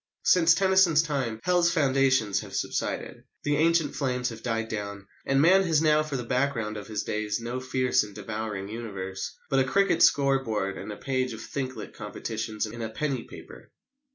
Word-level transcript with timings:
Since 0.23 0.55
Tennyson's 0.55 1.03
time 1.03 1.39
Hell's 1.43 1.71
foundations 1.71 2.39
have 2.39 2.55
subsided: 2.55 3.23
the 3.43 3.57
ancient 3.57 3.95
flames 3.95 4.29
have 4.29 4.41
died 4.41 4.67
down; 4.67 5.05
and 5.27 5.39
man 5.39 5.61
has 5.65 5.79
now 5.79 6.01
for 6.01 6.17
the 6.17 6.23
background 6.23 6.75
of 6.75 6.87
his 6.87 7.03
days 7.03 7.39
no 7.39 7.59
fierce 7.59 8.01
and 8.01 8.15
devouring 8.15 8.67
universe, 8.67 9.37
but 9.51 9.59
a 9.59 9.63
cricket 9.63 10.01
score 10.01 10.43
board 10.43 10.75
and 10.75 10.91
a 10.91 10.97
page 10.97 11.33
of 11.33 11.41
"thinklet" 11.41 11.93
competitions 11.93 12.65
in 12.65 12.81
a 12.81 12.89
penny 12.89 13.25
paper. 13.25 13.69